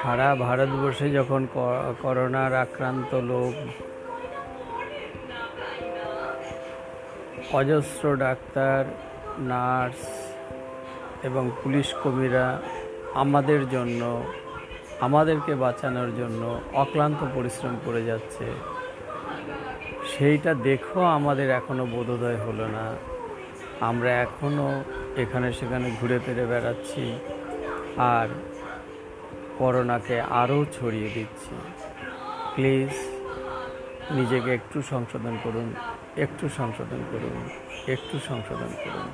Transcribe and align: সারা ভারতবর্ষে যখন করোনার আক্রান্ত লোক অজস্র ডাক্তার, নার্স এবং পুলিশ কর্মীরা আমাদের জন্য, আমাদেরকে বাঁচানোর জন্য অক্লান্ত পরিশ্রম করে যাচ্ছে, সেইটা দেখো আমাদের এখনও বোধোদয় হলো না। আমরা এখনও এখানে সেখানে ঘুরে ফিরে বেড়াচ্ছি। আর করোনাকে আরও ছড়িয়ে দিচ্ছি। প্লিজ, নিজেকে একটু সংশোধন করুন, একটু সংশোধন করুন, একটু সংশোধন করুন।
সারা 0.00 0.28
ভারতবর্ষে 0.46 1.06
যখন 1.18 1.42
করোনার 2.02 2.52
আক্রান্ত 2.64 3.10
লোক 3.30 3.54
অজস্র 7.60 8.04
ডাক্তার, 8.24 8.80
নার্স 9.52 10.02
এবং 11.28 11.44
পুলিশ 11.60 11.88
কর্মীরা 12.02 12.46
আমাদের 13.22 13.60
জন্য, 13.74 14.02
আমাদেরকে 15.06 15.52
বাঁচানোর 15.64 16.10
জন্য 16.20 16.42
অক্লান্ত 16.82 17.20
পরিশ্রম 17.36 17.74
করে 17.86 18.02
যাচ্ছে, 18.10 18.46
সেইটা 20.12 20.52
দেখো 20.68 21.00
আমাদের 21.18 21.48
এখনও 21.60 21.84
বোধোদয় 21.94 22.40
হলো 22.46 22.66
না। 22.76 22.86
আমরা 23.88 24.10
এখনও 24.26 24.68
এখানে 25.22 25.48
সেখানে 25.58 25.86
ঘুরে 25.98 26.18
ফিরে 26.24 26.44
বেড়াচ্ছি। 26.52 27.04
আর 28.14 28.28
করোনাকে 29.60 30.16
আরও 30.42 30.58
ছড়িয়ে 30.72 31.10
দিচ্ছি। 31.14 31.54
প্লিজ, 32.54 32.92
নিজেকে 34.10 34.50
একটু 34.54 34.78
সংশোধন 34.82 35.34
করুন, 35.44 35.68
একটু 36.16 36.44
সংশোধন 36.58 37.00
করুন, 37.12 37.36
একটু 37.94 38.16
সংশোধন 38.28 38.72
করুন। 38.84 39.08